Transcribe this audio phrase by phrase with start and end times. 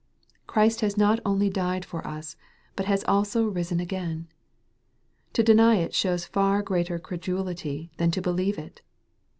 [0.47, 2.35] Christ has not only died for us,
[2.75, 4.27] but has also risen again.
[5.33, 8.81] To deny it shows far greater credulity than to believe it.